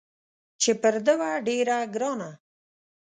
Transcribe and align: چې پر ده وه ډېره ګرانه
چې 0.61 0.71
پر 0.81 0.95
ده 1.05 1.13
وه 1.19 1.31
ډېره 1.47 1.77
ګرانه 1.93 2.29